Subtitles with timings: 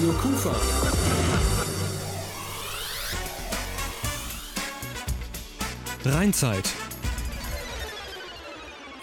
[0.00, 0.54] Radio Kufa.
[6.06, 6.64] Rheinzeit.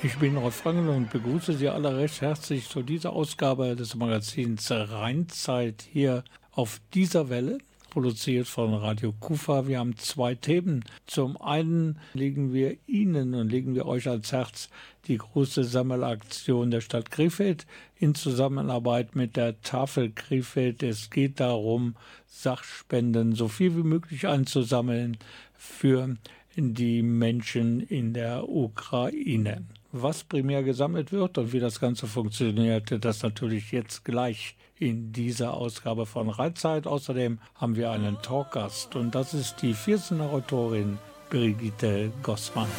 [0.01, 4.71] Ich bin Rolf Frangel und begrüße Sie alle recht herzlich zu dieser Ausgabe des Magazins
[4.71, 7.59] Rheinzeit hier auf dieser Welle
[7.89, 9.67] produziert von Radio Kufa.
[9.67, 10.83] Wir haben zwei Themen.
[11.05, 14.69] Zum einen legen wir Ihnen und legen wir euch ans Herz
[15.07, 20.83] die große Sammelaktion der Stadt Krefeld in Zusammenarbeit mit der Tafel Krefeld.
[20.83, 21.95] Es geht darum,
[22.27, 25.17] Sachspenden so viel wie möglich einzusammeln
[25.55, 26.15] für
[26.55, 29.63] die Menschen in der Ukraine.
[29.99, 35.55] Was primär gesammelt wird und wie das Ganze funktioniert, das natürlich jetzt gleich in dieser
[35.55, 36.85] Ausgabe von Reitzeit.
[36.85, 42.69] Außerdem haben wir einen Talkgast und das ist die 14 Autorin Brigitte Gossmann.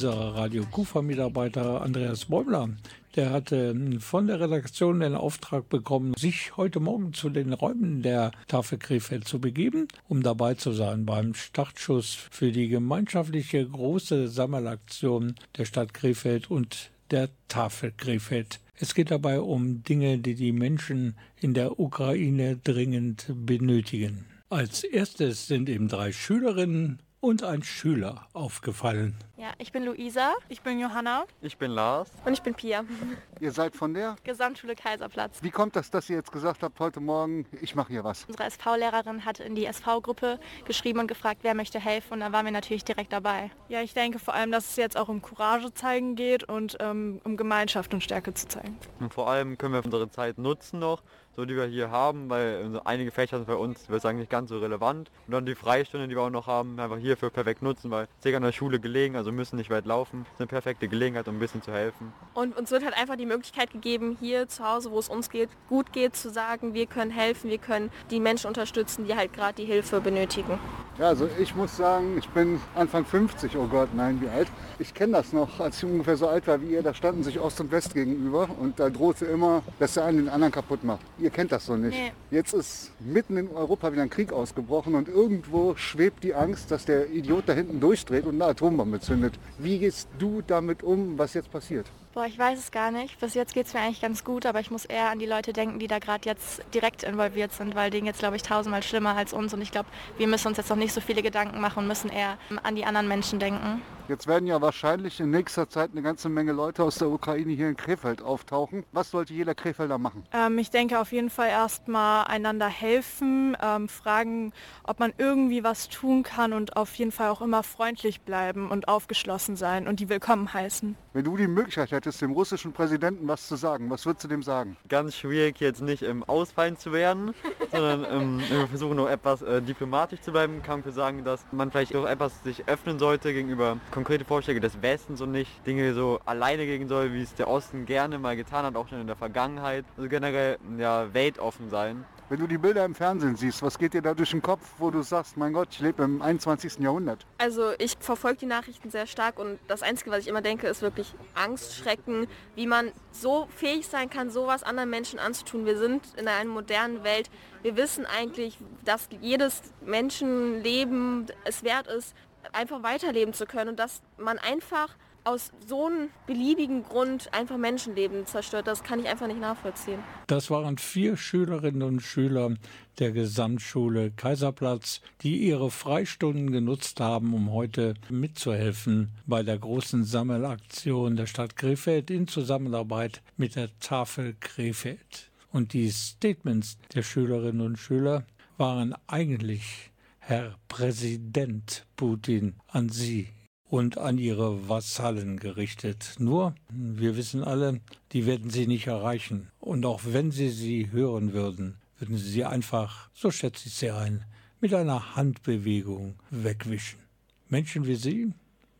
[0.00, 2.70] Unser Radio Kufa-Mitarbeiter Andreas Bäumler,
[3.16, 8.30] der hatte von der Redaktion den Auftrag bekommen, sich heute Morgen zu den Räumen der
[8.48, 15.34] Tafel Krefeld zu begeben, um dabei zu sein beim Startschuss für die gemeinschaftliche große Sammelaktion
[15.58, 18.58] der Stadt Krefeld und der Tafel Krefeld.
[18.76, 24.24] Es geht dabei um Dinge, die die Menschen in der Ukraine dringend benötigen.
[24.48, 29.14] Als erstes sind ihm drei Schülerinnen und ein Schüler aufgefallen.
[29.36, 30.32] Ja, ich bin Luisa.
[30.48, 31.24] Ich bin Johanna.
[31.40, 32.10] Ich bin Lars.
[32.24, 32.84] Und ich bin Pia.
[33.40, 34.16] Ihr seid von der?
[34.24, 35.42] Gesamtschule Kaiserplatz.
[35.42, 38.24] Wie kommt das, dass ihr jetzt gesagt habt, heute Morgen, ich mache hier was?
[38.24, 42.44] Unsere SV-Lehrerin hat in die SV-Gruppe geschrieben und gefragt, wer möchte helfen und da waren
[42.44, 43.50] wir natürlich direkt dabei.
[43.68, 47.20] Ja, ich denke vor allem, dass es jetzt auch um Courage zeigen geht und ähm,
[47.24, 48.76] um Gemeinschaft und Stärke zu zeigen.
[48.98, 51.02] Und vor allem können wir unsere Zeit nutzen noch,
[51.40, 54.50] so die wir hier haben, weil einige Fächer sind für uns, würde sagen, nicht ganz
[54.50, 55.10] so relevant.
[55.26, 58.34] Und dann die Freistunde, die wir auch noch haben, einfach hierfür perfekt nutzen, weil es
[58.34, 60.24] an der Schule gelegen, also müssen nicht weit laufen.
[60.24, 62.12] Das ist eine perfekte Gelegenheit, um ein bisschen zu helfen.
[62.34, 65.48] Und uns wird halt einfach die Möglichkeit gegeben, hier zu Hause, wo es uns geht,
[65.70, 69.54] gut geht, zu sagen, wir können helfen, wir können die Menschen unterstützen, die halt gerade
[69.54, 70.58] die Hilfe benötigen.
[71.00, 74.48] Ja, also ich muss sagen, ich bin Anfang 50, oh Gott, nein, wie alt.
[74.78, 77.40] Ich kenne das noch, als ich ungefähr so alt war wie ihr, da standen sich
[77.40, 81.00] Ost und West gegenüber und da drohte immer, dass der eine den anderen kaputt macht.
[81.18, 81.96] Ihr kennt das so nicht.
[81.96, 82.12] Nee.
[82.30, 86.84] Jetzt ist mitten in Europa wieder ein Krieg ausgebrochen und irgendwo schwebt die Angst, dass
[86.84, 89.38] der Idiot da hinten durchdreht und eine Atombombe zündet.
[89.56, 91.86] Wie gehst du damit um, was jetzt passiert?
[92.12, 93.20] Boah, ich weiß es gar nicht.
[93.20, 95.52] Bis jetzt geht es mir eigentlich ganz gut, aber ich muss eher an die Leute
[95.52, 99.16] denken, die da gerade jetzt direkt involviert sind, weil denen jetzt, glaube ich, tausendmal schlimmer
[99.16, 99.54] als uns.
[99.54, 102.10] Und ich glaube, wir müssen uns jetzt noch nicht so viele Gedanken machen und müssen
[102.10, 103.80] eher an die anderen Menschen denken.
[104.10, 107.68] Jetzt werden ja wahrscheinlich in nächster Zeit eine ganze Menge Leute aus der Ukraine hier
[107.68, 108.84] in Krefeld auftauchen.
[108.90, 110.24] Was sollte jeder Krefelder machen?
[110.32, 114.52] Ähm, ich denke auf jeden Fall erstmal einander helfen, ähm, fragen,
[114.82, 118.88] ob man irgendwie was tun kann und auf jeden Fall auch immer freundlich bleiben und
[118.88, 120.96] aufgeschlossen sein und die willkommen heißen.
[121.12, 124.42] Wenn du die Möglichkeit hättest, dem russischen Präsidenten was zu sagen, was würdest du dem
[124.42, 124.76] sagen?
[124.88, 127.32] Ganz schwierig jetzt nicht im Ausfallen zu werden,
[127.70, 130.64] sondern ähm, wir versuchen noch etwas äh, diplomatisch zu bleiben.
[130.64, 134.80] Kann man sagen, dass man vielleicht auch etwas sich öffnen sollte gegenüber konkrete Vorschläge des
[134.80, 138.64] Westens und nicht Dinge so alleine gegen soll, wie es der Osten gerne mal getan
[138.64, 139.84] hat, auch schon in der Vergangenheit.
[139.98, 142.06] Also generell ja weltoffen sein.
[142.30, 144.90] Wenn du die Bilder im Fernsehen siehst, was geht dir da durch den Kopf, wo
[144.90, 146.78] du sagst, mein Gott, ich lebe im 21.
[146.78, 147.26] Jahrhundert?
[147.36, 150.80] Also ich verfolge die Nachrichten sehr stark und das Einzige, was ich immer denke, ist
[150.80, 155.66] wirklich Angst, Schrecken, wie man so fähig sein kann, sowas anderen Menschen anzutun.
[155.66, 157.28] Wir sind in einer modernen Welt.
[157.62, 162.14] Wir wissen eigentlich, dass jedes Menschenleben es wert ist,
[162.52, 168.26] einfach weiterleben zu können und dass man einfach aus so einem beliebigen Grund einfach Menschenleben
[168.26, 168.66] zerstört.
[168.66, 170.00] Das kann ich einfach nicht nachvollziehen.
[170.26, 172.54] Das waren vier Schülerinnen und Schüler
[172.98, 181.16] der Gesamtschule Kaiserplatz, die ihre Freistunden genutzt haben, um heute mitzuhelfen bei der großen Sammelaktion
[181.16, 185.30] der Stadt Krefeld in Zusammenarbeit mit der Tafel Krefeld.
[185.52, 188.24] Und die Statements der Schülerinnen und Schüler
[188.56, 189.89] waren eigentlich
[190.30, 193.26] Herr Präsident Putin, an Sie
[193.64, 196.14] und an Ihre Vasallen gerichtet.
[196.20, 197.80] Nur, wir wissen alle,
[198.12, 199.50] die werden Sie nicht erreichen.
[199.58, 203.90] Und auch wenn Sie sie hören würden, würden Sie sie einfach, so schätze ich Sie
[203.90, 204.24] ein,
[204.60, 207.00] mit einer Handbewegung wegwischen.
[207.48, 208.32] Menschen wie Sie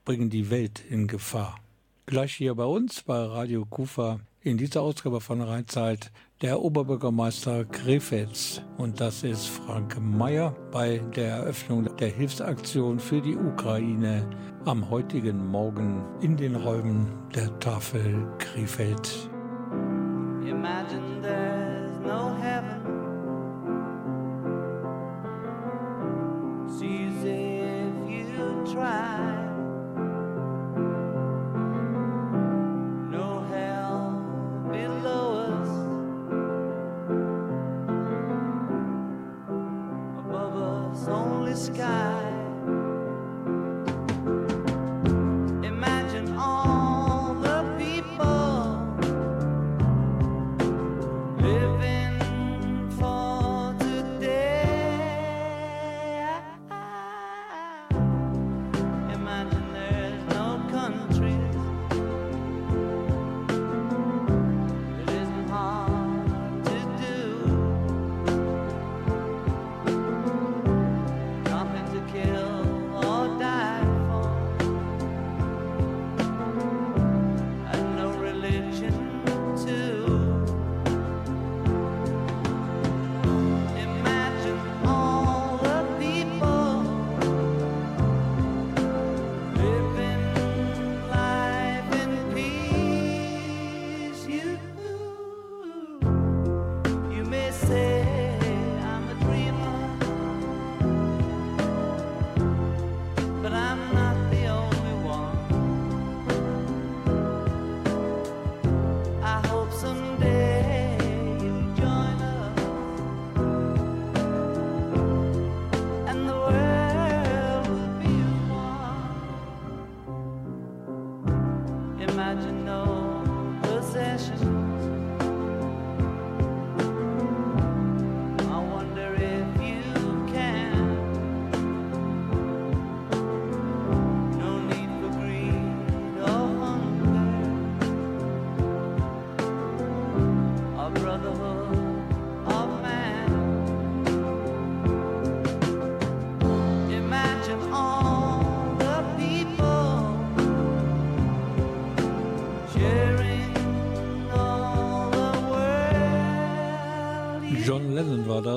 [0.04, 1.58] bringen die Welt in Gefahr.
[2.06, 8.62] Gleich hier bei uns bei Radio Kufa in dieser Ausgabe von Rheinzeit der Oberbürgermeister Krefelds.
[8.78, 14.26] Und das ist Frank Mayer bei der Eröffnung der Hilfsaktion für die Ukraine
[14.64, 19.28] am heutigen Morgen in den Räumen der Tafel Krefeld.
[20.46, 21.49] Imagine there's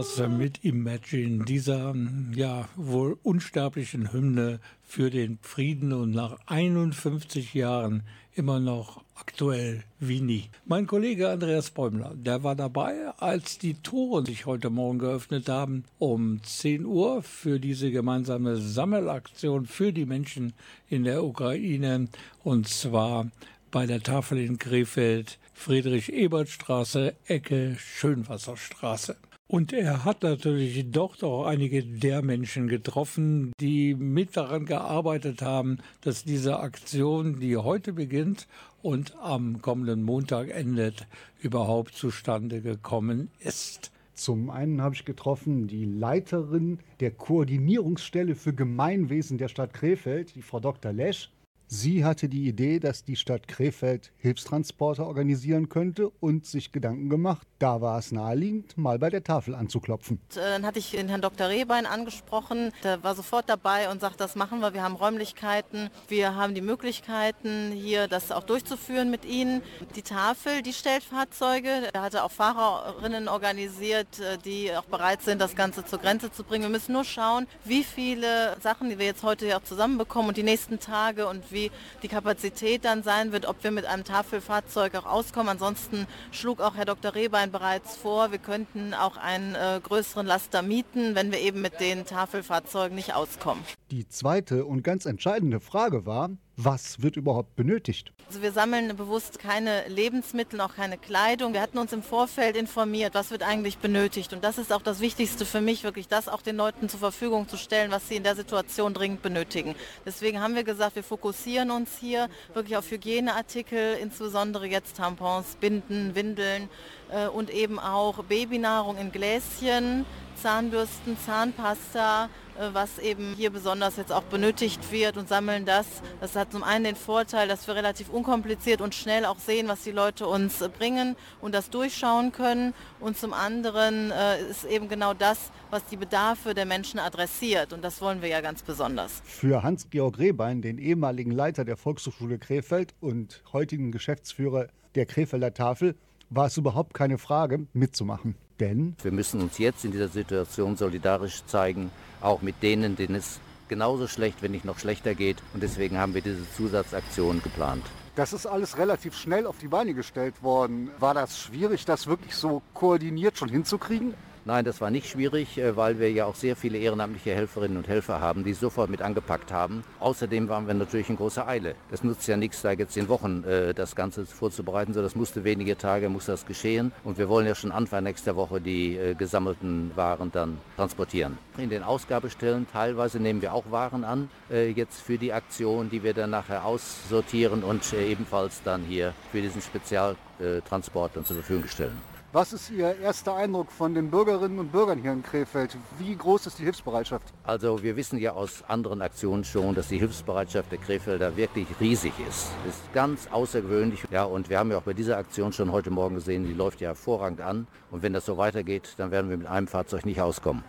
[0.03, 1.95] Lennon war das mit Imagine, dieser
[2.35, 10.19] ja wohl unsterblichen Hymne für den Frieden und nach 51 Jahren immer noch aktuell wie
[10.19, 10.49] nie.
[10.65, 15.85] Mein Kollege Andreas Bäumler, der war dabei, als die Tore sich heute Morgen geöffnet haben
[15.99, 20.53] um 10 Uhr für diese gemeinsame Sammelaktion für die Menschen
[20.89, 22.09] in der Ukraine
[22.43, 23.29] und zwar
[23.71, 29.15] bei der Tafel in Krefeld, Friedrich-Ebert-Straße, Ecke Schönwasserstraße.
[29.53, 35.77] Und er hat natürlich dort auch einige der Menschen getroffen, die mit daran gearbeitet haben,
[36.01, 38.47] dass diese Aktion, die heute beginnt
[38.81, 41.05] und am kommenden Montag endet,
[41.39, 43.91] überhaupt zustande gekommen ist.
[44.15, 50.41] Zum einen habe ich getroffen die Leiterin der Koordinierungsstelle für Gemeinwesen der Stadt Krefeld, die
[50.41, 50.91] Frau Dr.
[50.91, 51.29] Lesch.
[51.75, 57.47] Sie hatte die Idee, dass die Stadt Krefeld Hilfstransporte organisieren könnte und sich Gedanken gemacht.
[57.57, 60.19] Da war es naheliegend, mal bei der Tafel anzuklopfen.
[60.35, 61.47] Äh, Dann hatte ich den Herrn Dr.
[61.49, 62.71] Rehbein angesprochen.
[62.83, 64.75] Der war sofort dabei und sagt, das machen wir.
[64.75, 65.89] Wir haben Räumlichkeiten.
[66.07, 69.63] Wir haben die Möglichkeiten, hier das auch durchzuführen mit Ihnen.
[69.95, 71.69] Die Tafel, die stellt Fahrzeuge.
[71.91, 76.43] Er hatte auch Fahrerinnen organisiert, äh, die auch bereit sind, das Ganze zur Grenze zu
[76.43, 76.65] bringen.
[76.65, 80.37] Wir müssen nur schauen, wie viele Sachen, die wir jetzt heute hier auch zusammenbekommen und
[80.37, 81.62] die nächsten Tage und wie
[82.01, 85.49] die Kapazität dann sein wird, ob wir mit einem Tafelfahrzeug auch auskommen.
[85.49, 87.15] Ansonsten schlug auch Herr Dr.
[87.15, 91.79] Rehbein bereits vor, wir könnten auch einen äh, größeren Laster mieten, wenn wir eben mit
[91.79, 93.63] den Tafelfahrzeugen nicht auskommen.
[93.91, 98.11] Die zweite und ganz entscheidende Frage war, was wird überhaupt benötigt?
[98.27, 101.53] Also wir sammeln bewusst keine Lebensmittel, auch keine Kleidung.
[101.53, 104.33] Wir hatten uns im Vorfeld informiert, was wird eigentlich benötigt.
[104.33, 107.47] Und das ist auch das Wichtigste für mich, wirklich das auch den Leuten zur Verfügung
[107.47, 109.75] zu stellen, was sie in der Situation dringend benötigen.
[110.05, 116.13] Deswegen haben wir gesagt, wir fokussieren uns hier wirklich auf Hygieneartikel, insbesondere jetzt Tampons, Binden,
[116.15, 116.69] Windeln
[117.11, 120.05] äh, und eben auch Babynahrung in Gläschen,
[120.35, 122.29] Zahnbürsten, Zahnpasta,
[122.73, 125.85] was eben hier besonders jetzt auch benötigt wird und sammeln das.
[126.21, 129.83] Das hat zum einen den Vorteil, dass wir relativ unkompliziert und schnell auch sehen, was
[129.83, 132.73] die Leute uns äh, bringen und das durchschauen können.
[132.99, 137.73] Und zum anderen äh, ist eben genau das, was die Bedarfe der Menschen adressiert.
[137.73, 139.21] Und das wollen wir ja ganz besonders.
[139.25, 145.95] Für Hans-Georg Rehbein, den ehemaligen Leiter der Volkshochschule Krefeld und heutigen Geschäftsführer der Krefelder Tafel,
[146.29, 148.35] war es überhaupt keine Frage, mitzumachen.
[148.59, 151.91] Denn Wir müssen uns jetzt in dieser Situation solidarisch zeigen,
[152.21, 155.37] auch mit denen, denen es genauso schlecht, wenn nicht noch schlechter geht.
[155.53, 157.83] Und deswegen haben wir diese Zusatzaktion geplant.
[158.15, 160.91] Das ist alles relativ schnell auf die Beine gestellt worden.
[160.99, 164.13] War das schwierig, das wirklich so koordiniert schon hinzukriegen?
[164.45, 167.87] Nein, das war nicht schwierig, äh, weil wir ja auch sehr viele ehrenamtliche Helferinnen und
[167.87, 169.85] Helfer haben, die sofort mit angepackt haben.
[170.01, 171.75] Außerdem waren wir natürlich in großer Eile.
[171.91, 175.45] Das nutzt ja nichts, da jetzt in Wochen äh, das Ganze vorzubereiten, sondern das musste
[175.45, 176.91] wenige Tage, muss das geschehen.
[177.05, 181.37] Und wir wollen ja schon Anfang nächster Woche die äh, gesammelten Waren dann transportieren.
[181.57, 186.13] In den Ausgabestellen teilweise nehmen wir auch Waren an, jetzt für die Aktion, die wir
[186.13, 192.12] dann nachher aussortieren und ebenfalls dann hier für diesen Spezialtransport dann zur Verfügung stellen.
[192.33, 195.77] Was ist Ihr erster Eindruck von den Bürgerinnen und Bürgern hier in Krefeld?
[195.99, 197.31] Wie groß ist die Hilfsbereitschaft?
[197.43, 202.13] Also wir wissen ja aus anderen Aktionen schon, dass die Hilfsbereitschaft der Krefelder wirklich riesig
[202.27, 202.49] ist.
[202.67, 204.03] Ist ganz außergewöhnlich.
[204.09, 206.81] Ja, und wir haben ja auch bei dieser Aktion schon heute Morgen gesehen, die läuft
[206.81, 207.67] ja hervorragend an.
[207.91, 210.63] Und wenn das so weitergeht, dann werden wir mit einem Fahrzeug nicht auskommen.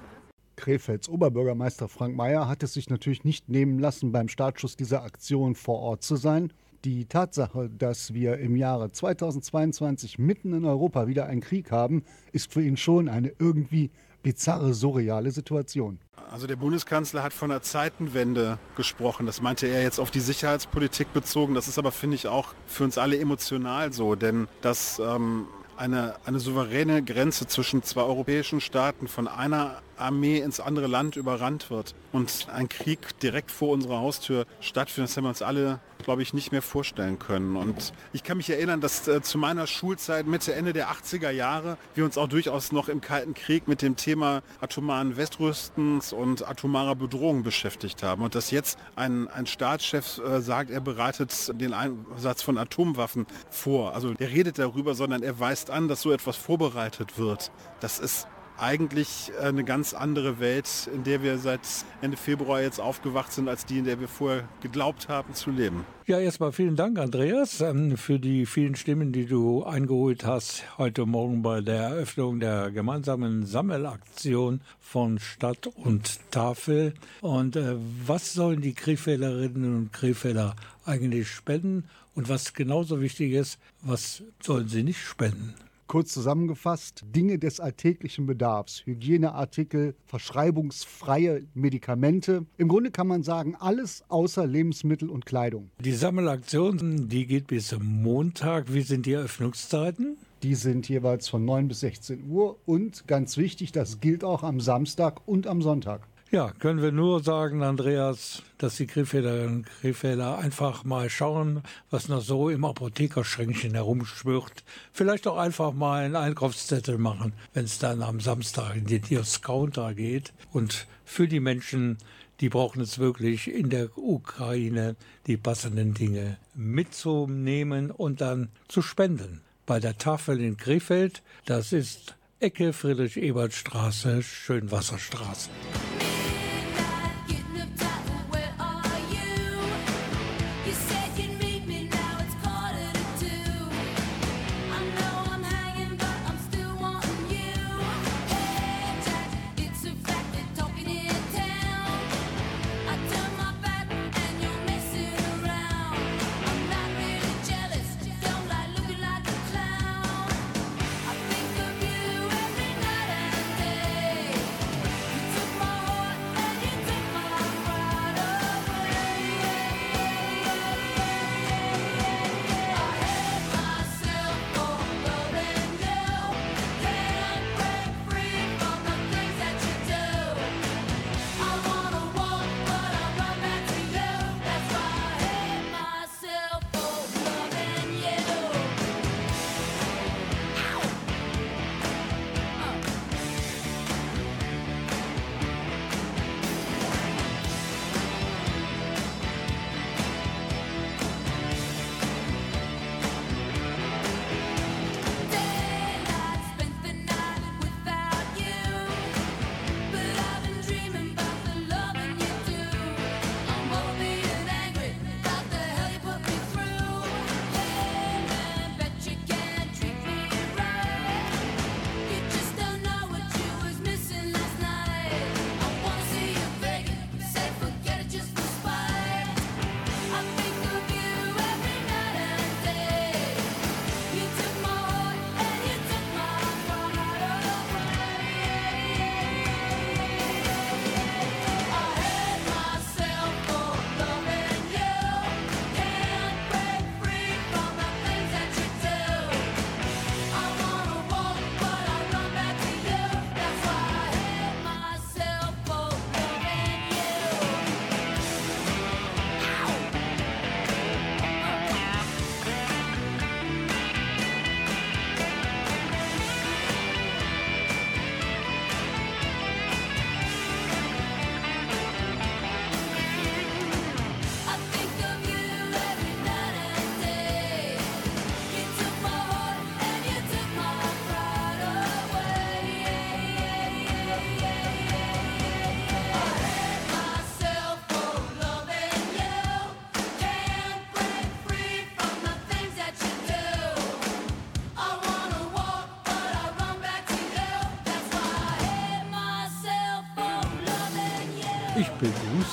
[0.57, 5.55] Krefelds Oberbürgermeister Frank Mayer hat es sich natürlich nicht nehmen lassen, beim Startschuss dieser Aktion
[5.55, 6.53] vor Ort zu sein.
[6.85, 12.53] Die Tatsache, dass wir im Jahre 2022 mitten in Europa wieder einen Krieg haben, ist
[12.53, 13.91] für ihn schon eine irgendwie
[14.23, 15.99] bizarre, surreale Situation.
[16.31, 19.25] Also der Bundeskanzler hat von einer Zeitenwende gesprochen.
[19.25, 21.55] Das meinte er jetzt auf die Sicherheitspolitik bezogen.
[21.55, 25.47] Das ist aber, finde ich, auch für uns alle emotional so, denn dass ähm,
[25.79, 31.71] eine, eine souveräne Grenze zwischen zwei europäischen Staaten von einer Armee ins andere Land überrannt
[31.71, 36.23] wird und ein Krieg direkt vor unserer Haustür stattfindet, das haben wir uns alle, glaube
[36.23, 37.57] ich, nicht mehr vorstellen können.
[37.57, 41.77] Und ich kann mich erinnern, dass äh, zu meiner Schulzeit Mitte, Ende der 80er Jahre
[41.95, 46.95] wir uns auch durchaus noch im Kalten Krieg mit dem Thema atomaren Westrüstens und atomarer
[46.95, 48.23] Bedrohung beschäftigt haben.
[48.23, 53.95] Und dass jetzt ein, ein Staatschef äh, sagt, er bereitet den Einsatz von Atomwaffen vor.
[53.95, 57.51] Also er redet darüber, sondern er weist an, dass so etwas vorbereitet wird.
[57.81, 61.61] Das ist eigentlich eine ganz andere Welt, in der wir seit
[62.03, 65.85] Ende Februar jetzt aufgewacht sind, als die, in der wir vorher geglaubt haben zu leben.
[66.07, 71.07] Ja, erstmal vielen Dank, Andreas, ähm, für die vielen Stimmen, die du eingeholt hast heute
[71.07, 76.95] Morgen bei der Eröffnung der gemeinsamen Sammelaktion von Stadt und Tafel.
[77.23, 81.85] Und äh, was sollen die Krefelderinnen und Krefelder eigentlich spenden?
[82.15, 85.55] Und was genauso wichtig ist, was sollen sie nicht spenden?
[85.87, 92.47] Kurz zusammengefasst, Dinge des alltäglichen Bedarfs, Hygieneartikel, verschreibungsfreie Medikamente.
[92.57, 95.71] Im Grunde kann man sagen, alles außer Lebensmittel und Kleidung.
[95.81, 98.73] Die Sammelaktion, die geht bis Montag.
[98.73, 100.17] Wie sind die Eröffnungszeiten?
[100.43, 104.61] Die sind jeweils von 9 bis 16 Uhr und ganz wichtig, das gilt auch am
[104.61, 106.07] Samstag und am Sonntag.
[106.31, 112.09] Ja, können wir nur sagen, Andreas, dass die Krefelderinnen und Krefelder einfach mal schauen, was
[112.09, 114.65] noch so im Apothekerschränkchen herumschwirrt.
[114.93, 119.95] Vielleicht auch einfach mal einen Einkaufszettel machen, wenn es dann am Samstag in den Discounter
[119.95, 120.33] geht.
[120.51, 121.99] Und für die Menschen,
[122.41, 124.97] die brauchen es wirklich in der Ukraine,
[125.29, 129.43] die passenden Dinge mitzunehmen und dann zu spenden.
[129.67, 135.49] Bei der Tafel in Krefeld, das ist Ecke Friedrich-Ebert-Straße, Schönwasserstraße.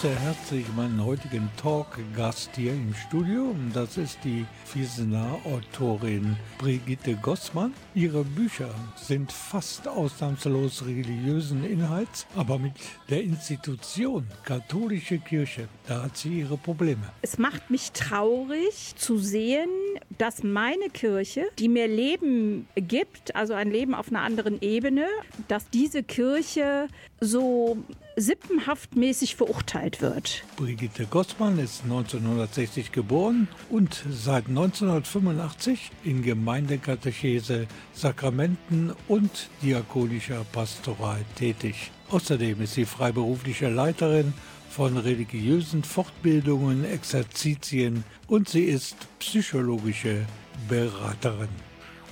[0.02, 3.54] Begrüße herzlich meinen heutigen Talk-Gast hier im Studio.
[3.74, 7.74] Das ist die Wiesener Autorin Brigitte Gossmann.
[7.96, 12.74] Ihre Bücher sind fast ausnahmslos religiösen Inhalts, aber mit
[13.10, 17.02] der Institution katholische Kirche, da hat sie ihre Probleme.
[17.24, 19.72] Es macht mich traurig zu sehen,
[20.20, 25.08] dass meine Kirche, die mir Leben gibt, also ein Leben auf einer anderen Ebene,
[25.48, 27.78] dass diese Kirche so
[28.16, 30.44] sippenhaftmäßig verurteilt wird.
[30.58, 41.92] Brigitte Gossmann ist 1960 geboren und seit 1985 in Gemeindekatechese, Sakramenten und diakonischer Pastoral tätig.
[42.10, 44.34] Außerdem ist sie freiberufliche Leiterin
[44.70, 50.26] von religiösen Fortbildungen, Exerzitien und sie ist psychologische
[50.68, 51.48] Beraterin.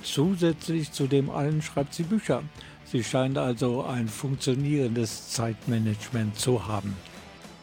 [0.02, 2.42] Zusätzlich zu dem allen schreibt sie Bücher.
[2.86, 6.96] Sie scheint also ein funktionierendes Zeitmanagement zu haben.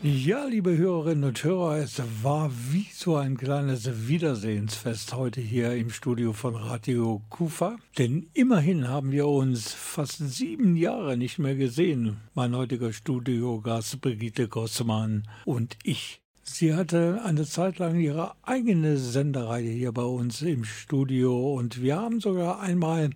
[0.04, 5.90] Ja, liebe Hörerinnen und Hörer, es war wie so ein kleines Wiedersehensfest heute hier im
[5.90, 7.78] Studio von Radio Kufa.
[7.98, 12.18] Denn immerhin haben wir uns fast sieben Jahre nicht mehr gesehen.
[12.36, 16.22] Mein heutiger Studiogast Brigitte Gossmann und ich.
[16.44, 21.96] Sie hatte eine Zeit lang ihre eigene Sendereihe hier bei uns im Studio und wir
[21.96, 23.10] haben sogar einmal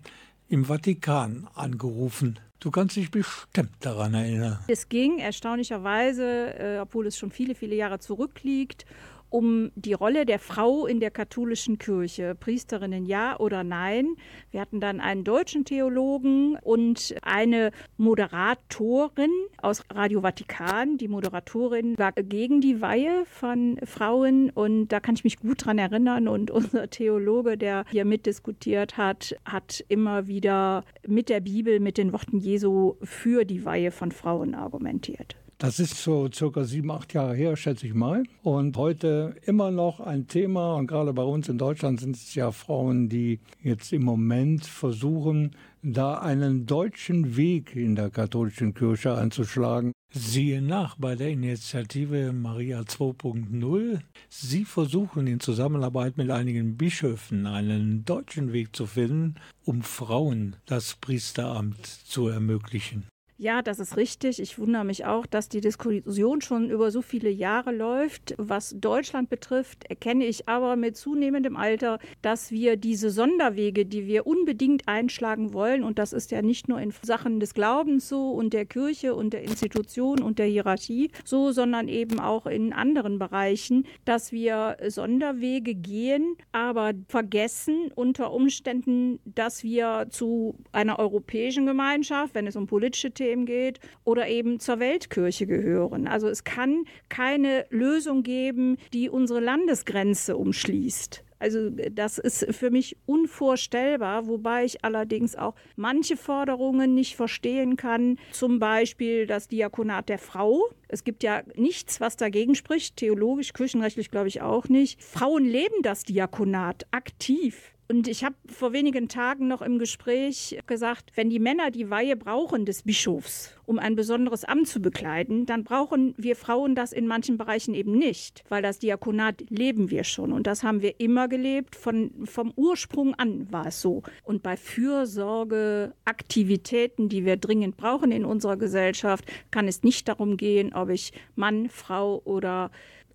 [0.50, 2.40] im Vatikan angerufen.
[2.62, 4.60] Du kannst dich bestimmt daran erinnern.
[4.68, 8.86] Es ging erstaunlicherweise, äh, obwohl es schon viele, viele Jahre zurückliegt,
[9.32, 12.36] um die Rolle der Frau in der katholischen Kirche.
[12.36, 14.16] Priesterinnen ja oder nein.
[14.52, 20.98] Wir hatten dann einen deutschen Theologen und eine Moderatorin aus Radio Vatikan.
[20.98, 25.80] Die Moderatorin war gegen die Weihe von Frauen und da kann ich mich gut dran
[25.80, 26.28] erinnern.
[26.28, 32.12] Und unser Theologe, der hier mitdiskutiert hat, hat immer wieder mit der Bibel, mit den
[32.12, 35.41] Worten Jesu für die Weihe von Frauen argumentiert.
[35.62, 38.24] Das ist so circa sieben, acht Jahre her, schätze ich mal.
[38.42, 40.74] Und heute immer noch ein Thema.
[40.74, 45.56] Und gerade bei uns in Deutschland sind es ja Frauen, die jetzt im Moment versuchen,
[45.84, 49.92] da einen deutschen Weg in der katholischen Kirche einzuschlagen.
[50.12, 54.00] Siehe nach bei der Initiative Maria 2.0.
[54.30, 60.96] Sie versuchen in Zusammenarbeit mit einigen Bischöfen einen deutschen Weg zu finden, um Frauen das
[60.96, 63.11] Priesteramt zu ermöglichen.
[63.42, 64.40] Ja, das ist richtig.
[64.40, 68.36] Ich wundere mich auch, dass die Diskussion schon über so viele Jahre läuft.
[68.38, 74.28] Was Deutschland betrifft, erkenne ich aber mit zunehmendem Alter, dass wir diese Sonderwege, die wir
[74.28, 78.54] unbedingt einschlagen wollen, und das ist ja nicht nur in Sachen des Glaubens so und
[78.54, 83.88] der Kirche und der Institution und der Hierarchie so, sondern eben auch in anderen Bereichen,
[84.06, 92.46] dass wir Sonderwege gehen, aber vergessen unter Umständen, dass wir zu einer europäischen Gemeinschaft, wenn
[92.46, 96.08] es um politische Themen geht, oder eben zur Weltkirche gehören.
[96.08, 101.24] Also es kann keine Lösung geben, die unsere Landesgrenze umschließt.
[101.42, 108.20] Also das ist für mich unvorstellbar, wobei ich allerdings auch manche Forderungen nicht verstehen kann.
[108.32, 110.70] Zum Beispiel das Diakonat der Frau.
[110.88, 115.02] Es gibt ja nichts, was dagegen spricht, theologisch, kirchenrechtlich glaube ich auch nicht.
[115.02, 117.71] Frauen leben das Diakonat aktiv.
[117.92, 122.16] Und ich habe vor wenigen Tagen noch im Gespräch gesagt, wenn die Männer die Weihe
[122.16, 127.06] brauchen des Bischofs, um ein besonderes Amt zu bekleiden, dann brauchen wir Frauen das in
[127.06, 130.32] manchen Bereichen eben nicht, weil das Diakonat leben wir schon.
[130.32, 131.76] Und das haben wir immer gelebt.
[131.76, 134.04] Von, vom Ursprung an war es so.
[134.24, 140.74] Und bei Fürsorgeaktivitäten, die wir dringend brauchen in unserer Gesellschaft, kann es nicht darum gehen,
[140.74, 142.72] ob ich Mann, Frau oder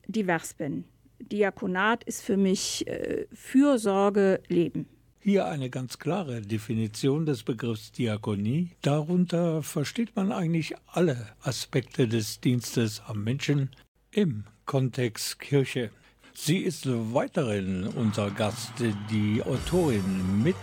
[0.06, 0.84] divers bin.
[1.20, 4.86] Diakonat ist für mich äh, Fürsorge, Leben.
[5.20, 8.70] Hier eine ganz klare Definition des Begriffs Diakonie.
[8.82, 13.70] Darunter versteht man eigentlich alle Aspekte des Dienstes am Menschen
[14.12, 15.90] im Kontext Kirche.
[16.32, 18.72] Sie ist weiterhin unser Gast,
[19.10, 20.54] die Autorin mit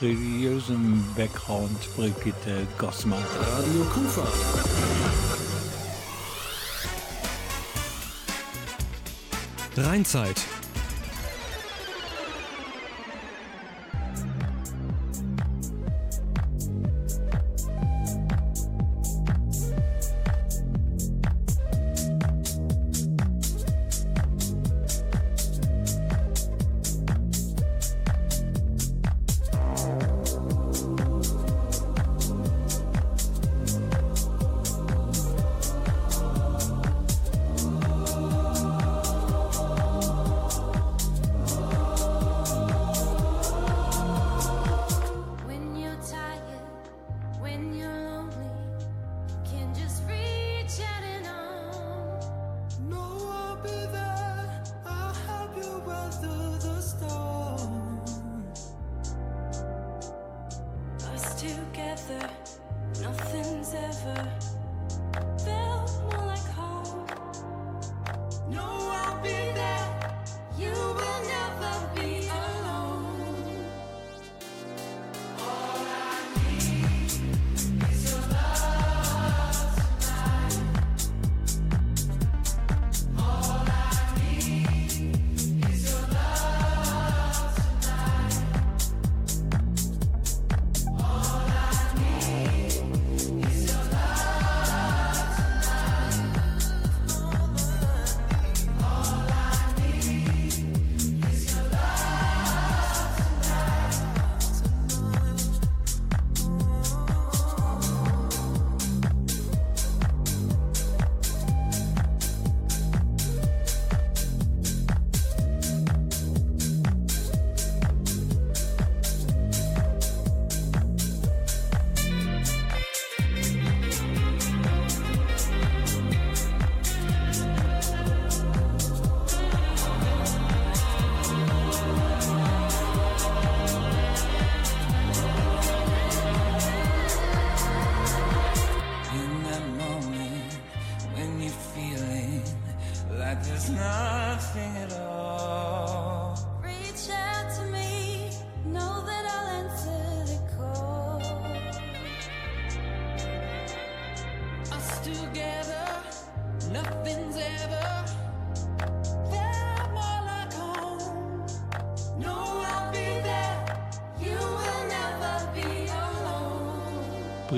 [0.00, 3.22] religiösem Background Brigitte Gossmann.
[3.40, 5.55] Radio Kufa.
[9.78, 10.44] Rheinzeit.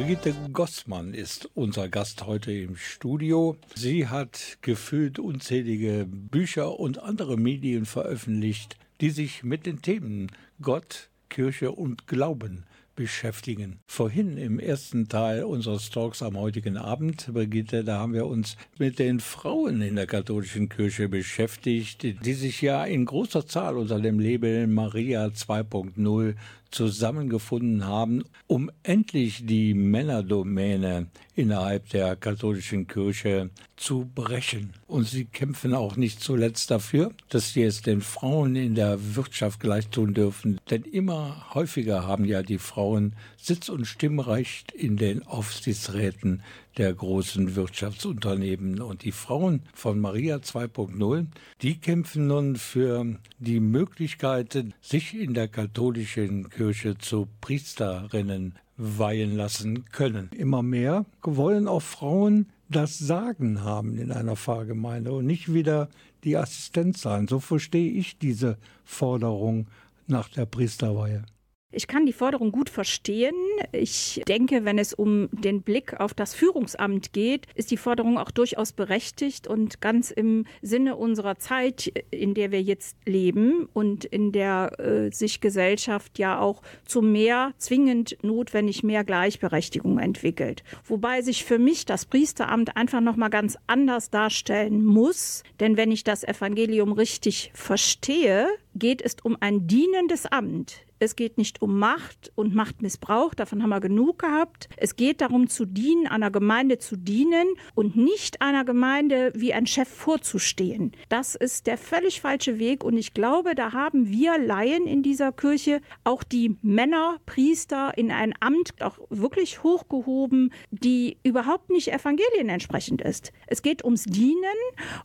[0.09, 3.59] Brigitte Gossmann ist unser Gast heute im Studio.
[3.75, 11.11] Sie hat gefühlt unzählige Bücher und andere Medien veröffentlicht, die sich mit den Themen Gott,
[11.29, 12.65] Kirche und Glauben
[12.97, 13.81] beschäftigen.
[13.87, 18.99] Vorhin im ersten Teil unseres Talks am heutigen Abend, Brigitte, da haben wir uns mit
[18.99, 24.19] den Frauen in der katholischen Kirche beschäftigt, die sich ja in großer Zahl unter dem
[24.19, 26.35] Label Maria 2.0
[26.71, 34.73] zusammengefunden haben, um endlich die Männerdomäne innerhalb der katholischen Kirche zu brechen.
[34.87, 39.61] Und sie kämpfen auch nicht zuletzt dafür, dass sie es den Frauen in der Wirtschaft
[39.61, 40.61] gleich tun dürfen.
[40.71, 46.43] Denn immer häufiger haben ja die Frauen Sitz- und Stimmrecht in den Aufsichtsräten
[46.79, 48.81] der großen Wirtschaftsunternehmen.
[48.81, 51.27] Und die Frauen von Maria 2.0,
[51.61, 59.85] die kämpfen nun für die Möglichkeit, sich in der katholischen Kirche zu Priesterinnen weihen lassen
[59.91, 60.31] können.
[60.37, 65.89] Immer mehr wollen auch Frauen das Sagen haben in einer Pfarrgemeinde und nicht wieder
[66.25, 67.27] die Assistenz sein.
[67.27, 69.67] So verstehe ich diese Forderung
[70.07, 71.25] nach der Priesterweihe.
[71.71, 73.35] Ich kann die Forderung gut verstehen.
[73.73, 78.31] Ich denke, wenn es um den Blick auf das Führungsamt geht, ist die Forderung auch
[78.31, 84.33] durchaus berechtigt und ganz im Sinne unserer Zeit, in der wir jetzt leben und in
[84.33, 90.65] der äh, sich Gesellschaft ja auch zu mehr zwingend notwendig mehr Gleichberechtigung entwickelt.
[90.87, 95.93] Wobei sich für mich das Priesteramt einfach noch mal ganz anders darstellen muss, denn wenn
[95.93, 100.88] ich das Evangelium richtig verstehe, geht es um ein dienendes Amt.
[101.01, 104.69] Es geht nicht um Macht und Machtmissbrauch, davon haben wir genug gehabt.
[104.77, 109.67] Es geht darum zu dienen, einer Gemeinde zu dienen und nicht einer Gemeinde wie ein
[109.67, 110.93] Chef vorzustehen.
[111.09, 115.33] Das ist der völlig falsche Weg und ich glaube, da haben wir Laien in dieser
[115.33, 122.49] Kirche auch die Männer, Priester in ein Amt auch wirklich hochgehoben, die überhaupt nicht Evangelien
[122.49, 123.33] entsprechend ist.
[123.47, 124.37] Es geht ums Dienen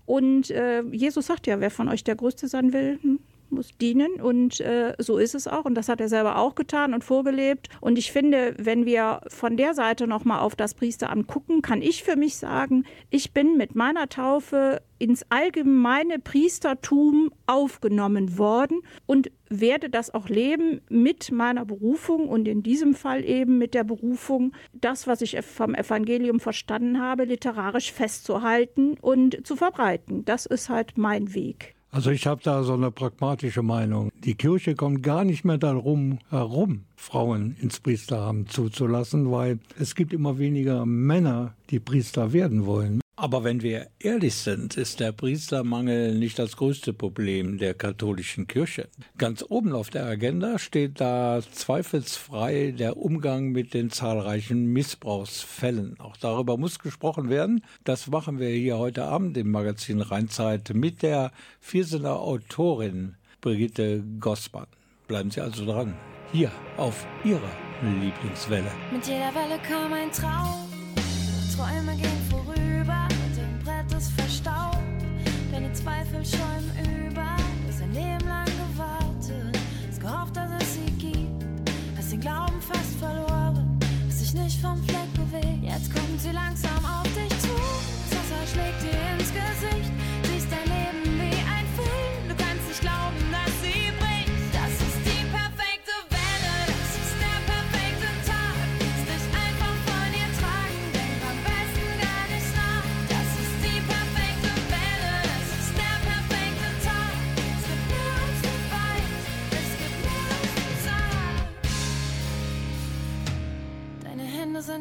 [0.05, 3.19] und äh, Jesus sagt ja, wer von euch der Größte sein will, hm,
[3.53, 6.93] muss dienen und äh, so ist es auch und das hat er selber auch getan
[6.93, 11.27] und vorgelebt und ich finde, wenn wir von der Seite noch mal auf das Priesteramt
[11.27, 18.37] gucken, kann ich für mich sagen, ich bin mit meiner Taufe ins allgemeine Priestertum aufgenommen
[18.37, 23.73] worden und werde das auch leben mit meiner Berufung und in diesem Fall eben mit
[23.73, 30.25] der Berufung, das, was ich vom Evangelium verstanden habe, literarisch festzuhalten und zu verbreiten.
[30.25, 31.75] Das ist halt mein Weg.
[31.93, 34.11] Also ich habe da so eine pragmatische Meinung.
[34.23, 40.11] Die Kirche kommt gar nicht mehr darum herum, Frauen ins Priesteramt zuzulassen, weil es gibt
[40.11, 43.02] immer weniger Männer, die Priester werden wollen.
[43.15, 48.89] Aber wenn wir ehrlich sind, ist der Priestermangel nicht das größte Problem der katholischen Kirche.
[49.19, 55.99] Ganz oben auf der Agenda steht da zweifelsfrei der Umgang mit den zahlreichen Missbrauchsfällen.
[55.99, 57.63] Auch darüber muss gesprochen werden.
[57.83, 64.67] Das machen wir hier heute Abend im Magazin Rheinzeit mit der Viersener Autorin Brigitte Gossmann.
[65.07, 65.93] Bleiben Sie also dran.
[66.31, 67.51] Hier auf Ihrer
[68.01, 68.71] Lieblingswelle.
[68.91, 70.67] Mit jeder Welle kam ein Traum.
[71.55, 72.32] Träume gehen
[75.83, 77.35] Zweifel schäumen über,
[77.67, 79.59] hast ein Leben lang gewartet.
[79.89, 81.43] Hast gehofft, dass es sie gibt,
[81.97, 83.77] hast den Glauben fast verloren.
[84.07, 86.92] Hast dich nicht vom Fleck bewegt, jetzt kommt sie langsam auf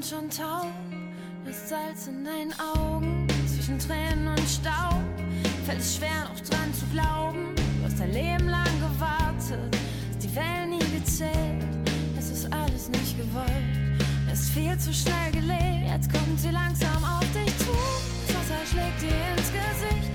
[0.03, 0.73] Sind schon taub,
[1.45, 5.01] das Salz in deinen Augen, zwischen Tränen und Staub.
[5.65, 7.55] Fällt es schwer, noch dran zu glauben.
[7.55, 9.77] Du hast dein Leben lang gewartet,
[10.11, 11.62] hast die Wellen nie gezählt.
[12.19, 15.87] Es ist alles nicht gewollt, es ist viel zu schnell gelebt.
[15.87, 17.73] Jetzt kommt sie langsam auf dich zu.
[18.27, 20.11] Das Wasser schlägt dir ins Gesicht,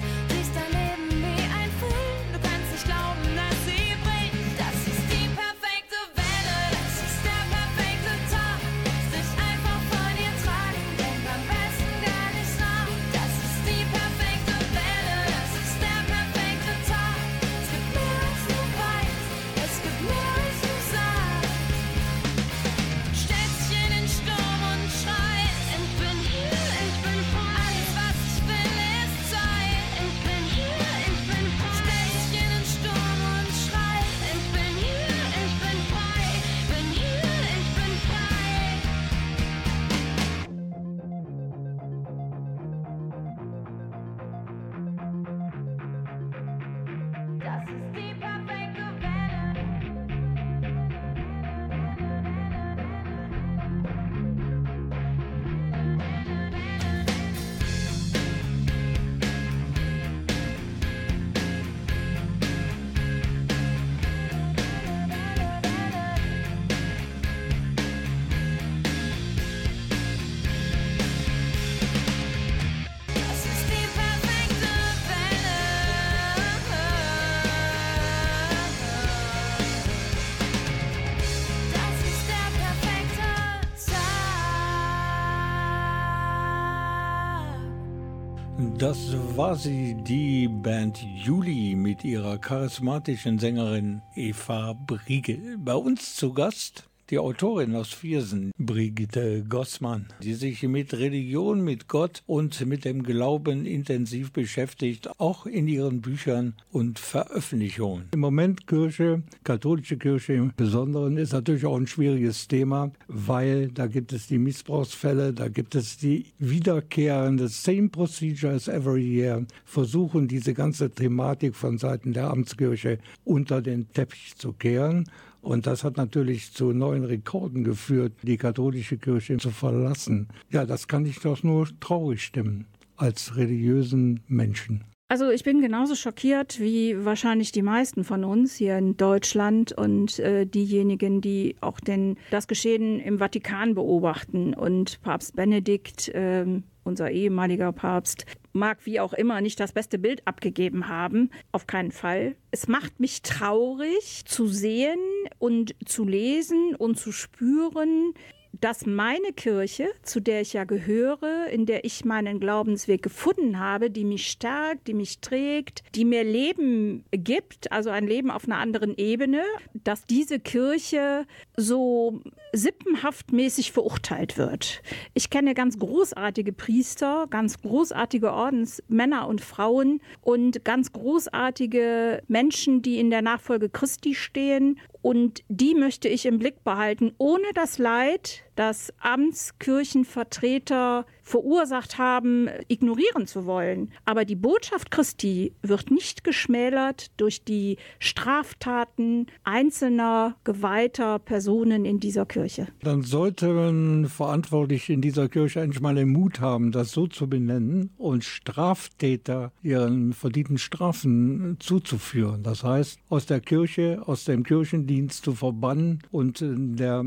[88.60, 95.60] Das war sie, die Band Juli mit ihrer charismatischen Sängerin Eva Briegel.
[95.60, 101.88] Bei uns zu Gast die Autorin aus Viersen, Brigitte Gossmann, die sich mit Religion, mit
[101.88, 108.10] Gott und mit dem Glauben intensiv beschäftigt, auch in ihren Büchern und Veröffentlichungen.
[108.14, 113.88] Im Moment Kirche, katholische Kirche im Besonderen, ist natürlich auch ein schwieriges Thema, weil da
[113.88, 120.28] gibt es die Missbrauchsfälle, da gibt es die wiederkehrende Same Procedure as every year, versuchen
[120.28, 125.10] diese ganze Thematik von Seiten der Amtskirche unter den Teppich zu kehren.
[125.48, 130.28] Und das hat natürlich zu neuen Rekorden geführt, die katholische Kirche zu verlassen.
[130.52, 132.66] Ja, das kann ich doch nur traurig stimmen
[132.98, 134.84] als religiösen Menschen.
[135.08, 140.20] Also ich bin genauso schockiert wie wahrscheinlich die meisten von uns hier in Deutschland und
[140.20, 144.54] äh, diejenigen, die auch den, das Geschehen im Vatikan beobachten.
[144.54, 146.46] Und Papst Benedikt, äh,
[146.84, 148.26] unser ehemaliger Papst,
[148.58, 151.30] mag wie auch immer nicht das beste Bild abgegeben haben.
[151.52, 152.36] Auf keinen Fall.
[152.52, 155.00] Es macht mich traurig zu sehen
[155.40, 158.14] und zu lesen und zu spüren,
[158.54, 163.90] dass meine Kirche, zu der ich ja gehöre, in der ich meinen Glaubensweg gefunden habe,
[163.90, 168.58] die mich stärkt, die mich trägt, die mir Leben gibt, also ein Leben auf einer
[168.58, 172.22] anderen Ebene, dass diese Kirche so
[172.54, 174.82] sippenhaft mäßig verurteilt wird.
[175.14, 183.00] Ich kenne ganz großartige Priester, ganz großartige Ordensmänner und Frauen und ganz großartige Menschen, die
[183.00, 188.44] in der Nachfolge Christi stehen und die möchte ich im Blick behalten, ohne das Leid,
[188.58, 193.92] das Amtskirchenvertreter verursacht haben, ignorieren zu wollen.
[194.06, 202.26] Aber die Botschaft Christi wird nicht geschmälert durch die Straftaten einzelner geweihter Personen in dieser
[202.26, 202.68] Kirche.
[202.82, 207.92] Dann sollten Verantwortliche in dieser Kirche endlich mal den Mut haben, das so zu benennen
[207.98, 212.44] und Straftäter ihren verdienten Strafen zuzuführen.
[212.44, 217.04] Das heißt, aus der Kirche, aus dem Kirchendienst zu verbannen und der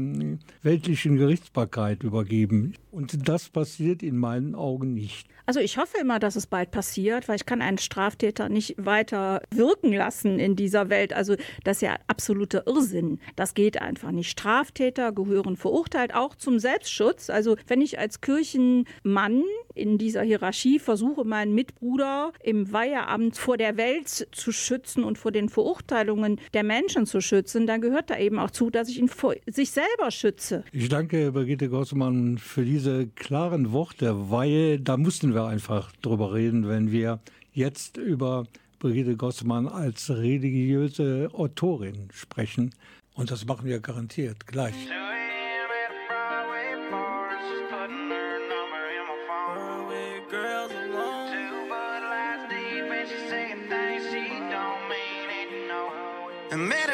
[0.63, 2.75] weltlichen Gerichtsbarkeit übergeben.
[2.91, 5.29] Und das passiert in meinen Augen nicht.
[5.47, 9.43] Also ich hoffe immer, dass es bald passiert, weil ich kann einen Straftäter nicht weiter
[9.51, 11.13] wirken lassen in dieser Welt.
[11.13, 13.21] Also das ist ja absoluter Irrsinn.
[13.37, 14.31] Das geht einfach nicht.
[14.31, 17.31] Straftäter gehören verurteilt, auch zum Selbstschutz.
[17.31, 19.43] Also wenn ich als Kirchenmann
[19.75, 25.33] in dieser Hierarchie versuche, meinen Mitbruder im Weiheamt vor der Welt zu schützen und vor
[25.33, 29.09] den Verurteilungen der Menschen zu schützen, dann gehört da eben auch zu, dass ich ihn
[29.09, 30.65] vor sich selber schütze.
[30.73, 36.69] Ich danke Brigitte Gossmann für diese klaren Worte, weil da mussten wir einfach drüber reden,
[36.69, 37.21] wenn wir
[37.53, 38.47] jetzt über
[38.79, 42.75] Brigitte Gossmann als religiöse Autorin sprechen.
[43.15, 44.75] Und das machen wir garantiert gleich.
[56.57, 56.90] Met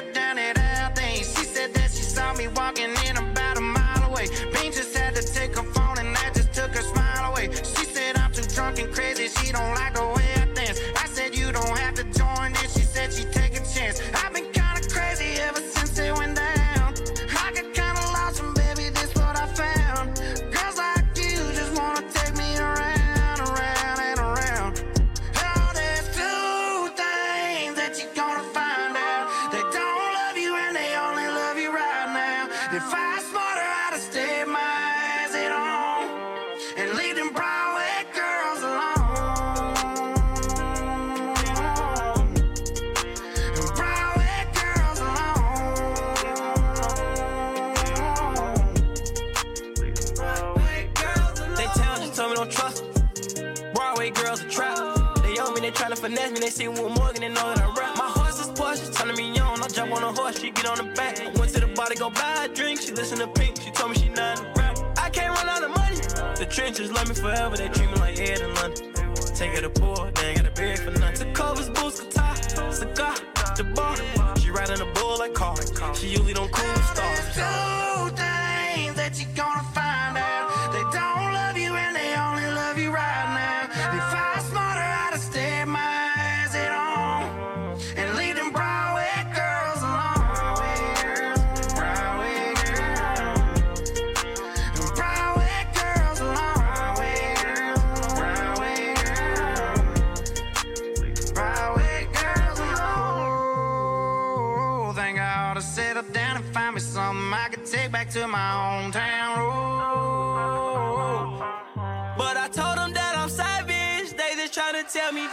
[56.47, 57.97] They see Will Morgan, they know that I rap.
[57.97, 59.61] My horse is Porsche, telling me young.
[59.61, 61.19] I jump on a horse, she get on the back.
[61.19, 62.81] I went to the bar to go buy a drink.
[62.83, 64.79] She listen to Pink, she told me she not a rap.
[64.97, 65.97] I can't run out of money.
[66.39, 68.93] The trenches love me forever, they treat me like Ed in London.
[69.35, 70.06] Take her to poor,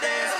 [0.03, 0.32] there.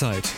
[0.00, 0.32] Rheinzeit.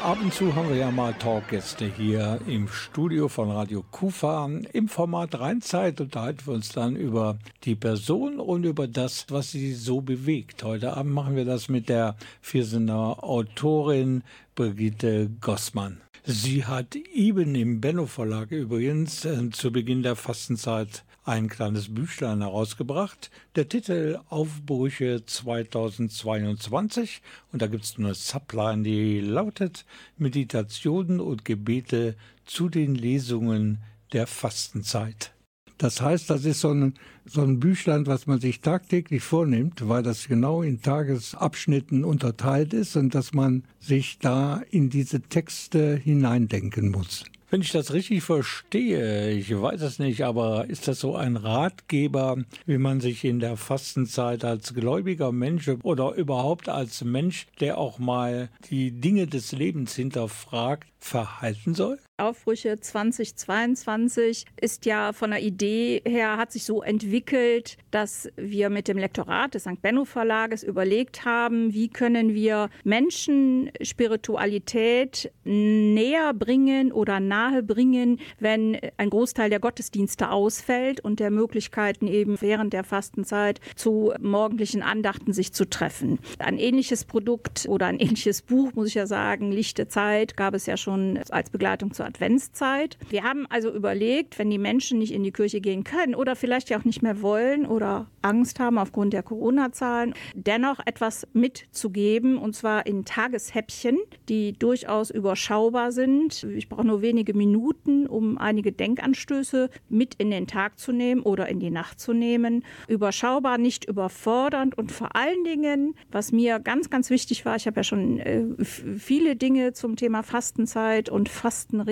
[0.00, 4.48] Ab und zu haben wir ja mal Talkgäste hier im Studio von Radio Kufa.
[4.72, 9.74] Im Format Rheinzeit unterhalten wir uns dann über die Person und über das, was sie
[9.74, 10.62] so bewegt.
[10.62, 14.22] Heute Abend machen wir das mit der Viersener Autorin
[14.54, 16.00] Brigitte Gossmann.
[16.24, 22.40] Sie hat eben im Benno Verlag übrigens äh, zu Beginn der Fastenzeit ein kleines Büchlein
[22.40, 23.30] herausgebracht.
[23.56, 27.20] Der Titel Aufbrüche 2022
[27.52, 29.84] und da gibt es eine Subline, die lautet
[30.16, 33.78] Meditationen und Gebete zu den Lesungen
[34.12, 35.32] der Fastenzeit.
[35.78, 36.94] Das heißt, das ist so ein,
[37.26, 42.96] so ein Büchlein, was man sich tagtäglich vornimmt, weil das genau in Tagesabschnitten unterteilt ist
[42.96, 47.24] und dass man sich da in diese Texte hineindenken muss.
[47.48, 52.38] Wenn ich das richtig verstehe, ich weiß es nicht, aber ist das so ein Ratgeber,
[52.66, 58.00] wie man sich in der Fastenzeit als gläubiger Mensch oder überhaupt als Mensch, der auch
[58.00, 62.00] mal die Dinge des Lebens hinterfragt, verhalten soll?
[62.18, 68.88] Aufbrüche 2022 ist ja von der Idee her, hat sich so entwickelt, dass wir mit
[68.88, 69.82] dem Lektorat des St.
[69.82, 78.78] Benno Verlages überlegt haben, wie können wir Menschen Spiritualität näher bringen oder nahe bringen, wenn
[78.96, 85.34] ein Großteil der Gottesdienste ausfällt und der Möglichkeiten eben während der Fastenzeit zu morgendlichen Andachten
[85.34, 86.18] sich zu treffen.
[86.38, 90.64] Ein ähnliches Produkt oder ein ähnliches Buch, muss ich ja sagen, Lichte Zeit, gab es
[90.64, 92.96] ja schon als Begleitung zur Adventszeit.
[93.08, 96.70] Wir haben also überlegt, wenn die Menschen nicht in die Kirche gehen können oder vielleicht
[96.70, 102.54] ja auch nicht mehr wollen oder Angst haben aufgrund der Corona-Zahlen, dennoch etwas mitzugeben und
[102.54, 103.98] zwar in Tageshäppchen,
[104.28, 106.44] die durchaus überschaubar sind.
[106.44, 111.48] Ich brauche nur wenige Minuten, um einige Denkanstöße mit in den Tag zu nehmen oder
[111.48, 112.64] in die Nacht zu nehmen.
[112.88, 117.80] Überschaubar, nicht überfordernd und vor allen Dingen, was mir ganz, ganz wichtig war, ich habe
[117.80, 121.28] ja schon äh, viele Dinge zum Thema Fastenzeit und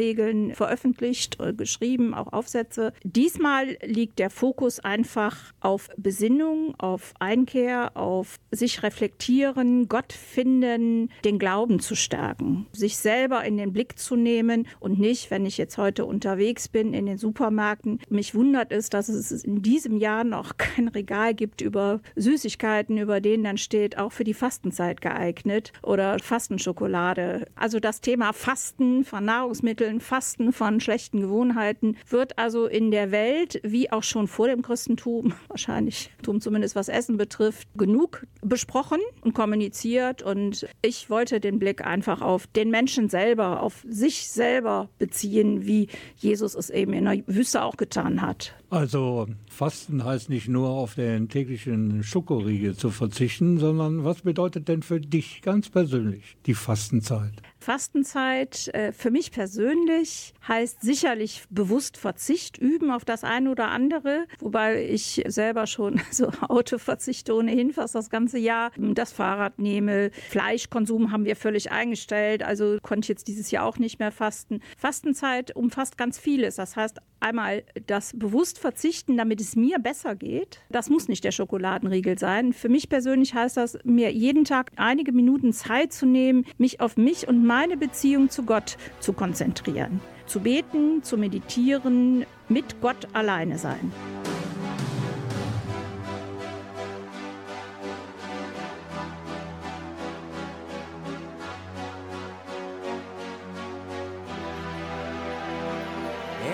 [0.05, 2.92] Fastenregeln veröffentlicht, äh, geschrieben, auch Aufsätze.
[3.02, 11.38] Diesmal liegt der Fokus einfach auf Besinnung, auf Einkehr, auf sich reflektieren, Gott finden, den
[11.38, 15.78] Glauben zu stärken, sich selber in den Blick zu nehmen und nicht, wenn ich jetzt
[15.78, 20.57] heute unterwegs bin in den Supermärkten, mich wundert es, dass es in diesem Jahr noch
[20.59, 26.18] kein Regal gibt über Süßigkeiten, über denen dann steht, auch für die Fastenzeit geeignet oder
[26.18, 27.46] Fastenschokolade.
[27.55, 33.61] Also das Thema Fasten von Nahrungsmitteln, Fasten von schlechten Gewohnheiten wird also in der Welt,
[33.62, 40.22] wie auch schon vor dem Christentum, wahrscheinlich zumindest was Essen betrifft, genug besprochen und kommuniziert.
[40.22, 45.88] Und ich wollte den Blick einfach auf den Menschen selber, auf sich selber beziehen, wie
[46.16, 48.55] Jesus es eben in der Wüste auch getan hat.
[48.70, 54.82] Also Fasten heißt nicht nur auf den täglichen Schokoriegel zu verzichten, sondern was bedeutet denn
[54.82, 57.34] für dich ganz persönlich die Fastenzeit?
[57.64, 64.26] Fastenzeit äh, für mich persönlich heißt sicherlich bewusst Verzicht üben auf das eine oder andere,
[64.38, 70.10] wobei ich selber schon so Auto verzichte ohnehin fast das ganze Jahr, das Fahrrad nehme.
[70.28, 74.60] Fleischkonsum haben wir völlig eingestellt, also konnte ich jetzt dieses Jahr auch nicht mehr fasten.
[74.76, 76.56] Fastenzeit umfasst ganz vieles.
[76.56, 80.60] Das heißt einmal das bewusst verzichten, damit es mir besser geht.
[80.68, 82.52] Das muss nicht der Schokoladenriegel sein.
[82.52, 86.96] Für mich persönlich heißt das, mir jeden Tag einige Minuten Zeit zu nehmen, mich auf
[86.96, 90.00] mich und meine Beziehung zu Gott zu konzentrieren.
[90.26, 93.92] Zu beten, zu meditieren, mit Gott alleine sein.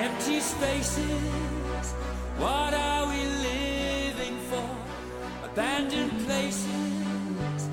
[0.02, 1.94] Empty spaces,
[2.38, 4.68] what are we living for?
[5.50, 7.70] Abandoned places,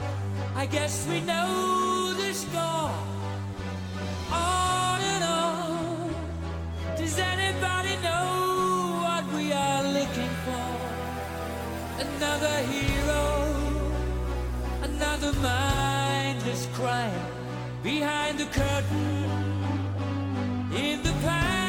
[0.56, 3.07] I guess we know the score.
[12.18, 13.56] Another hero,
[14.82, 17.12] another mindless crime
[17.84, 19.30] behind the curtain
[20.74, 21.67] in the pantomime.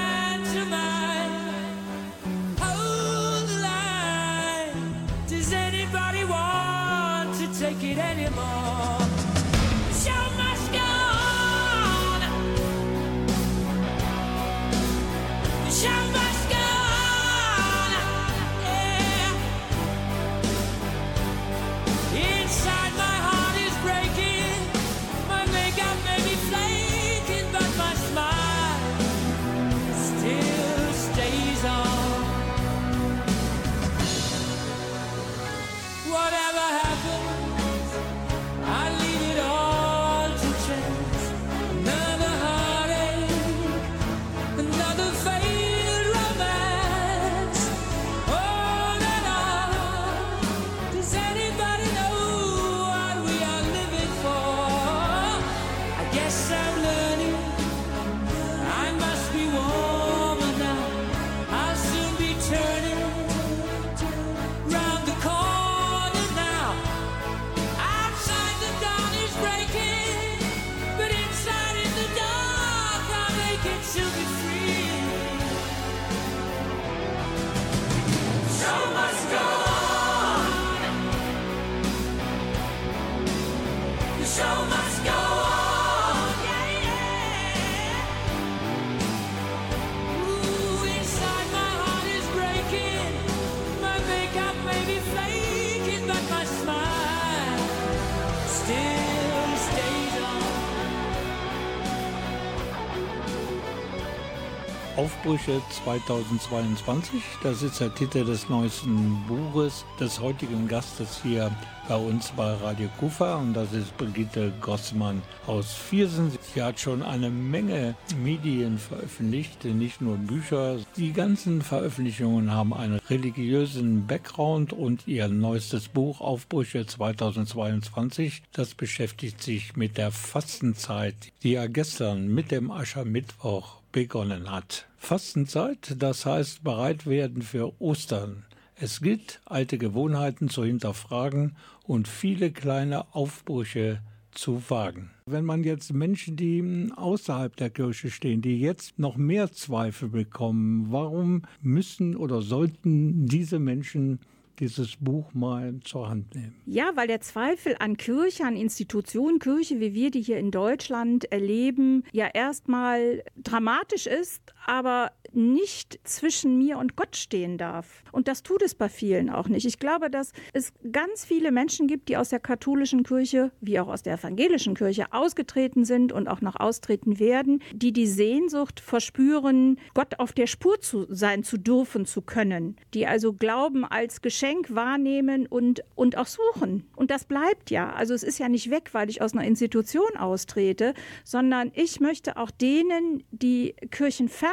[105.28, 111.54] Aufbrüche 2022, das ist der Titel des neuesten Buches des heutigen Gastes hier
[111.86, 116.32] bei uns bei Radio Kufa und das ist Brigitte Gossmann aus Viersen.
[116.54, 120.78] Sie hat schon eine Menge Medien veröffentlicht, nicht nur Bücher.
[120.96, 129.42] Die ganzen Veröffentlichungen haben einen religiösen Background und ihr neuestes Buch Aufbrüche 2022, das beschäftigt
[129.42, 134.87] sich mit der Fastenzeit, die ja gestern mit dem Aschermittwoch begonnen hat.
[134.98, 138.44] Fastenzeit, das heißt bereit werden für Ostern.
[138.74, 145.10] Es gilt, alte Gewohnheiten zu hinterfragen und viele kleine Aufbrüche zu wagen.
[145.26, 150.86] Wenn man jetzt Menschen, die außerhalb der Kirche stehen, die jetzt noch mehr Zweifel bekommen,
[150.90, 154.20] warum müssen oder sollten diese Menschen
[154.60, 156.54] dieses Buch mal zur Hand nehmen?
[156.66, 161.30] Ja, weil der Zweifel an Kirche, an Institutionen, Kirche, wie wir die hier in Deutschland
[161.32, 168.02] erleben, ja erstmal dramatisch ist, aber nicht zwischen mir und Gott stehen darf.
[168.12, 169.66] Und das tut es bei vielen auch nicht.
[169.66, 173.88] Ich glaube, dass es ganz viele Menschen gibt, die aus der katholischen Kirche wie auch
[173.88, 179.78] aus der evangelischen Kirche ausgetreten sind und auch noch austreten werden, die die Sehnsucht verspüren,
[179.94, 184.74] Gott auf der Spur zu sein zu dürfen, zu können, die also Glauben als Geschenk
[184.74, 186.84] wahrnehmen und, und auch suchen.
[186.96, 187.92] Und das bleibt ja.
[187.92, 190.94] Also es ist ja nicht weg, weil ich aus einer Institution austrete,
[191.24, 193.74] sondern ich möchte auch denen, die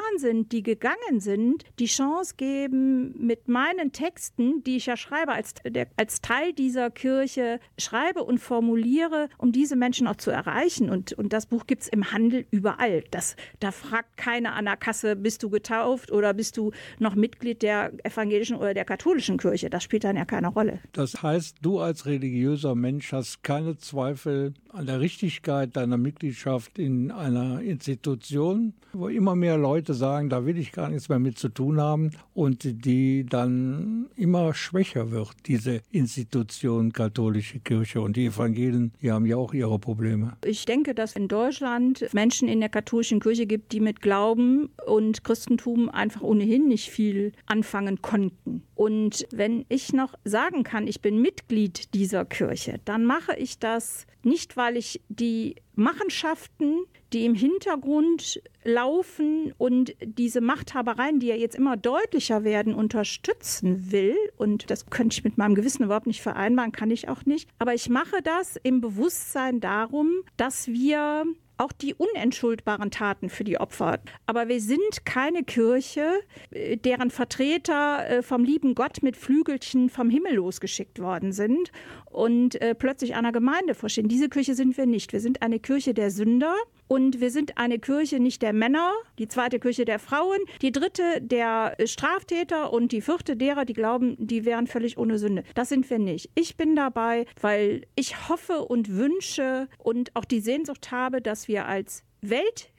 [0.06, 5.34] kirchenfern sind, die gegangen sind, die Chance geben, mit meinen Texten, die ich ja schreibe,
[5.34, 10.90] als, der, als Teil dieser Kirche schreibe und formuliere, um diese Menschen auch zu erreichen.
[10.90, 13.04] Und, und das Buch gibt es im Handel überall.
[13.12, 17.62] Das, da fragt keiner an der Kasse, bist du getauft oder bist du noch Mitglied
[17.62, 19.70] der evangelischen oder der katholischen Kirche.
[19.70, 20.80] Das spielt dann ja keine Rolle.
[20.94, 27.12] Das heißt, du als religiöser Mensch hast keine Zweifel an der Richtigkeit deiner Mitgliedschaft in
[27.12, 31.50] einer Institution, wo immer mehr Leute sagen, da will ich gar nichts mehr mit zu
[31.50, 38.02] tun haben und die dann immer schwächer wird, diese Institution katholische Kirche.
[38.02, 40.38] Und die Evangelien, die haben ja auch ihre Probleme.
[40.46, 45.24] Ich denke, dass in Deutschland Menschen in der katholischen Kirche gibt, die mit Glauben und
[45.24, 48.64] Christentum einfach ohnehin nicht viel anfangen konnten.
[48.76, 54.06] Und wenn ich noch sagen kann, ich bin Mitglied dieser Kirche, dann mache ich das
[54.22, 61.56] nicht, weil ich die Machenschaften, die im Hintergrund laufen und diese Machthabereien, die ja jetzt
[61.56, 64.18] immer deutlicher werden, unterstützen will.
[64.36, 67.50] Und das könnte ich mit meinem Gewissen überhaupt nicht vereinbaren, kann ich auch nicht.
[67.60, 71.26] Aber ich mache das im Bewusstsein darum, dass wir
[71.58, 74.00] auch die unentschuldbaren Taten für die Opfer.
[74.26, 76.06] Aber wir sind keine Kirche,
[76.52, 81.72] äh, deren Vertreter äh, vom lieben Gott mit Flügelchen vom Himmel losgeschickt worden sind
[82.06, 84.08] und äh, plötzlich einer Gemeinde vorstehen.
[84.08, 85.14] Diese Kirche sind wir nicht.
[85.14, 86.56] Wir sind eine Kirche der Sünder
[86.88, 91.22] und wir sind eine Kirche nicht der Männer, die zweite Kirche der Frauen, die dritte
[91.22, 95.44] der Straftäter und die vierte derer, die glauben, die wären völlig ohne Sünde.
[95.56, 96.30] Das sind wir nicht.
[96.36, 101.66] Ich bin dabei, weil ich hoffe und wünsche und auch die Sehnsucht habe, dass wir
[101.66, 102.04] als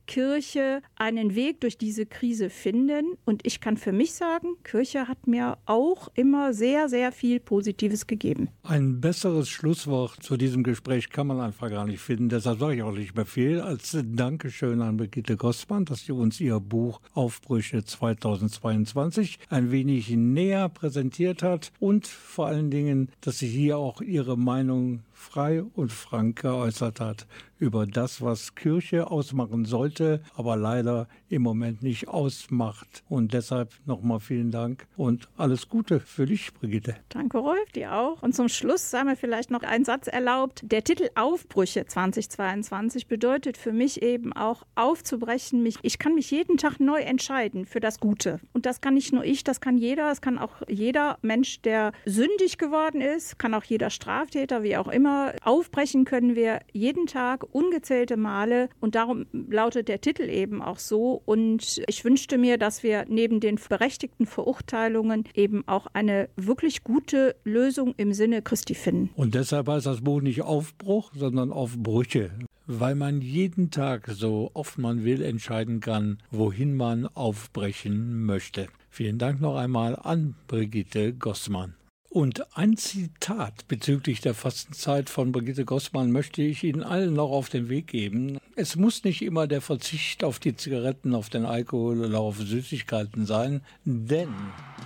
[0.06, 3.16] Weltkirche einen Weg durch diese Krise finden.
[3.24, 8.06] Und ich kann für mich sagen, Kirche hat mir auch immer sehr, sehr viel Positives
[8.06, 8.48] gegeben.
[8.62, 12.28] Ein besseres Schlusswort zu diesem Gespräch kann man einfach gar nicht finden.
[12.28, 16.40] Deshalb sage ich auch nicht mehr viel als Dankeschön an Brigitte Gossmann, dass sie uns
[16.40, 23.48] ihr Buch Aufbrüche 2022 ein wenig näher präsentiert hat und vor allen Dingen, dass sie
[23.48, 27.26] hier auch ihre Meinung frei und frank geäußert hat
[27.58, 33.02] über das, was Kirche ausmachen sollte, aber leider im Moment nicht ausmacht.
[33.08, 36.96] Und deshalb nochmal vielen Dank und alles Gute für dich, Brigitte.
[37.08, 38.22] Danke, Rolf, dir auch.
[38.22, 40.60] Und zum Schluss sei mir vielleicht noch ein Satz erlaubt.
[40.64, 45.62] Der Titel Aufbrüche 2022 bedeutet für mich eben auch aufzubrechen.
[45.62, 48.40] Mich, ich kann mich jeden Tag neu entscheiden für das Gute.
[48.52, 50.08] Und das kann nicht nur ich, das kann jeder.
[50.08, 54.88] Das kann auch jeder Mensch, der sündig geworden ist, kann auch jeder Straftäter, wie auch
[54.88, 55.05] immer.
[55.42, 58.68] Aufbrechen können wir jeden Tag ungezählte Male.
[58.80, 61.22] Und darum lautet der Titel eben auch so.
[61.24, 67.36] Und ich wünschte mir, dass wir neben den berechtigten Verurteilungen eben auch eine wirklich gute
[67.44, 69.10] Lösung im Sinne Christi finden.
[69.14, 72.30] Und deshalb heißt das Buch nicht Aufbruch, sondern Aufbrüche.
[72.66, 78.66] Weil man jeden Tag, so oft man will, entscheiden kann, wohin man aufbrechen möchte.
[78.90, 81.74] Vielen Dank noch einmal an Brigitte Gossmann.
[82.08, 87.48] Und ein Zitat bezüglich der Fastenzeit von Brigitte Gossmann möchte ich Ihnen allen noch auf
[87.48, 88.38] den Weg geben.
[88.54, 93.26] Es muss nicht immer der Verzicht auf die Zigaretten, auf den Alkohol oder auf Süßigkeiten
[93.26, 94.28] sein, denn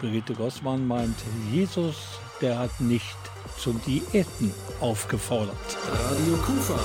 [0.00, 1.16] Brigitte Gossmann meint,
[1.52, 1.96] Jesus,
[2.40, 3.16] der hat nicht
[3.58, 5.56] zum Diäten aufgefordert.
[5.92, 6.80] Radio Kufa.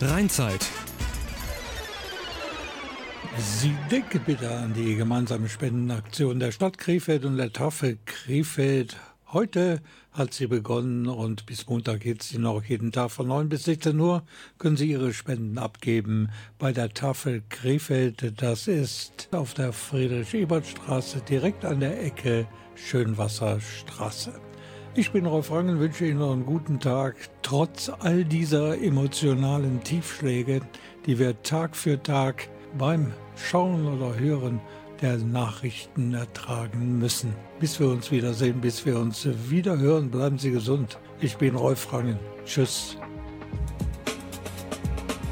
[0.00, 0.68] Rheinzeit.
[3.38, 8.96] Sie denken bitte an die gemeinsame Spendenaktion der Stadt Krefeld und der Tafel Krefeld.
[9.32, 9.80] Heute
[10.12, 13.98] hat sie begonnen und bis Montag geht sie noch jeden Tag von 9 bis 16
[13.98, 14.22] Uhr.
[14.58, 16.28] Können Sie Ihre Spenden abgeben
[16.58, 18.40] bei der Tafel Krefeld.
[18.42, 24.34] Das ist auf der Friedrich-Ebert-Straße direkt an der Ecke Schönwasserstraße.
[24.94, 27.16] Ich bin Rolf Rangen, wünsche Ihnen noch einen guten Tag.
[27.40, 30.60] Trotz all dieser emotionalen Tiefschläge,
[31.06, 34.60] die wir Tag für Tag beim Schauen oder Hören
[35.00, 37.34] der Nachrichten ertragen müssen.
[37.58, 40.98] Bis wir uns wiedersehen, bis wir uns wieder hören, bleiben Sie gesund.
[41.20, 42.18] Ich bin Rolf Rangen.
[42.44, 42.96] Tschüss.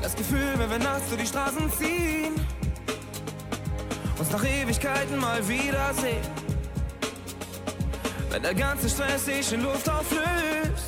[0.03, 2.34] Das Gefühl, wenn wir nachts durch die Straßen ziehen,
[4.18, 6.26] uns nach Ewigkeiten mal wiedersehen.
[8.30, 10.80] Wenn der ganze Stress sich in Luft auflöst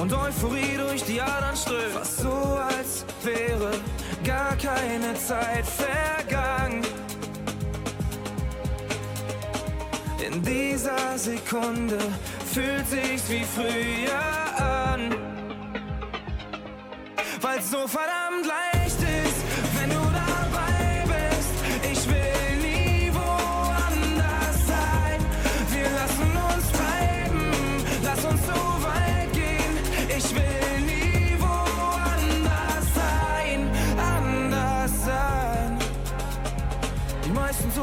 [0.00, 1.92] und Euphorie durch die Adern strömt.
[1.92, 3.70] Fast so, als wäre
[4.24, 6.82] gar keine Zeit vergangen.
[10.26, 11.98] In dieser Sekunde
[12.52, 15.14] fühlt sich's wie früher an.
[17.40, 18.69] Weil's so verdammt leicht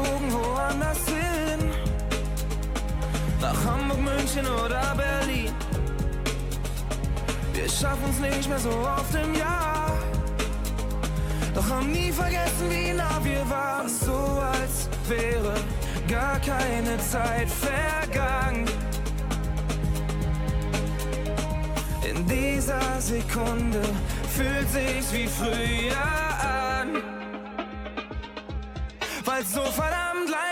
[0.08, 1.70] geflogen, woanders hin.
[3.40, 5.52] Nach Hamburg, München oder Berlin.
[7.52, 9.92] Wir schaffen's nicht mehr so oft im Jahr.
[11.54, 13.88] Doch haben nie vergessen, wie nah wir waren.
[13.88, 15.54] So als wäre
[16.08, 18.66] gar keine Zeit vergangen.
[22.08, 23.82] In dieser Sekunde
[24.34, 25.96] fühlt sich wie früher
[26.42, 26.57] an
[29.38, 30.47] niemals so verdammt leid.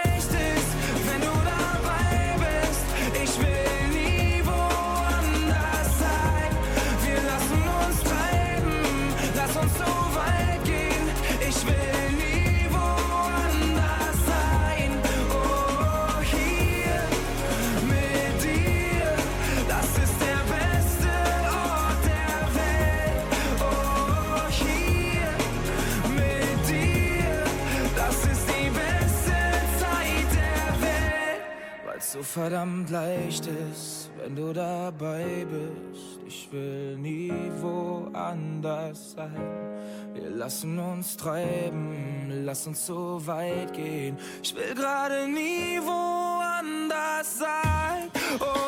[32.66, 36.20] verdammt leicht ist, wenn du dabei bist.
[36.26, 40.10] Ich will nie woanders sein.
[40.12, 44.18] Wir lassen uns treiben, lass uns so weit gehen.
[44.42, 48.10] Ich will gerade nie woanders sein.
[48.40, 48.65] Oh.